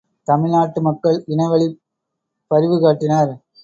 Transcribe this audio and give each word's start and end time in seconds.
தமிழ் 0.27 0.49
நாட்டு 0.49 0.81
மக்கள் 0.81 1.23
இனவழிப் 1.27 1.79
பரிவு 2.51 2.79
காட்டினர். 2.79 3.33